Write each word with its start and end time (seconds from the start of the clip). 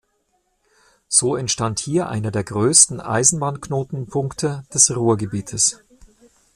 So 1.09 1.35
entstand 1.35 1.79
hier 1.79 2.09
einer 2.09 2.31
der 2.31 2.43
größten 2.43 2.99
Eisenbahnknotenpunkte 2.99 4.65
des 4.73 4.89
Ruhrgebietes. 4.97 5.83